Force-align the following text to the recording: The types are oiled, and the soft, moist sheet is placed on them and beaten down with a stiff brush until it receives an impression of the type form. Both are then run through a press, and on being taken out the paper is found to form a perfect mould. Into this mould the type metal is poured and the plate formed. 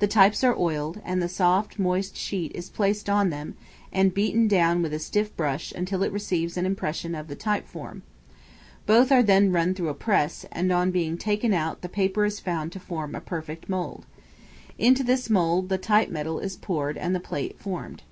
The 0.00 0.08
types 0.08 0.42
are 0.42 0.58
oiled, 0.58 1.00
and 1.04 1.22
the 1.22 1.28
soft, 1.28 1.78
moist 1.78 2.16
sheet 2.16 2.50
is 2.52 2.68
placed 2.68 3.08
on 3.08 3.30
them 3.30 3.54
and 3.92 4.12
beaten 4.12 4.48
down 4.48 4.82
with 4.82 4.92
a 4.92 4.98
stiff 4.98 5.36
brush 5.36 5.70
until 5.70 6.02
it 6.02 6.10
receives 6.10 6.56
an 6.56 6.66
impression 6.66 7.14
of 7.14 7.28
the 7.28 7.36
type 7.36 7.68
form. 7.68 8.02
Both 8.86 9.12
are 9.12 9.22
then 9.22 9.52
run 9.52 9.72
through 9.74 9.90
a 9.90 9.94
press, 9.94 10.44
and 10.50 10.72
on 10.72 10.90
being 10.90 11.16
taken 11.16 11.54
out 11.54 11.80
the 11.82 11.88
paper 11.88 12.24
is 12.24 12.40
found 12.40 12.72
to 12.72 12.80
form 12.80 13.14
a 13.14 13.20
perfect 13.20 13.68
mould. 13.68 14.04
Into 14.80 15.04
this 15.04 15.30
mould 15.30 15.68
the 15.68 15.78
type 15.78 16.08
metal 16.10 16.40
is 16.40 16.56
poured 16.56 16.98
and 16.98 17.14
the 17.14 17.20
plate 17.20 17.56
formed. 17.56 18.02